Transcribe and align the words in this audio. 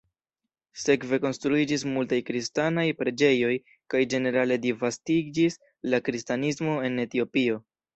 Sekve 0.83 1.19
konstruiĝis 1.25 1.83
multaj 1.91 2.19
kristanaj 2.31 2.87
preĝejoj 3.03 3.53
kaj 3.95 4.05
ĝenerale 4.17 4.61
disvastiĝis 4.67 5.63
la 5.95 6.05
kristanismo 6.11 6.79
en 6.91 7.03
Etiopio. 7.11 7.67